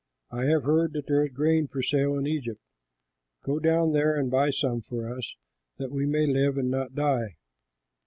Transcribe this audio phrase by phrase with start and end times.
[0.31, 2.59] I have heard that there is grain for sale in Egypt;
[3.43, 5.35] go down there and buy some for us,
[5.77, 7.35] that we may live and not die."